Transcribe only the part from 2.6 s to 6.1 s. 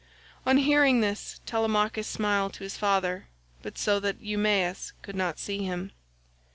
his father, but so that Eumaeus could not see him.